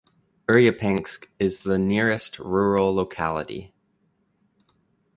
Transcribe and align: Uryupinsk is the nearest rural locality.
Uryupinsk 0.49 1.27
is 1.37 1.59
the 1.61 1.77
nearest 1.77 2.39
rural 2.39 2.91
locality. 2.95 3.71